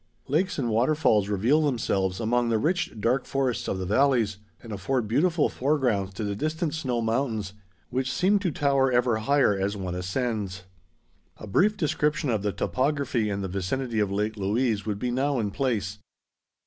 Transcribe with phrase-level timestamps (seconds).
[0.27, 5.07] Lakes and waterfalls reveal themselves among the rich dark forests of the valleys, and afford
[5.07, 7.53] beautiful foregrounds to the distant snow mountains
[7.91, 10.63] which seem to tower ever higher as one ascends.
[11.37, 15.37] A brief description of the topography in the vicinity of Lake Louise would be now
[15.39, 15.99] in place.